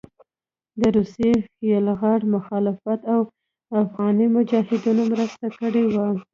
[0.79, 1.31] د روسي
[1.71, 3.21] يلغار مخالفت او
[3.81, 6.07] افغاني مجاهدينو مرسته کړې وه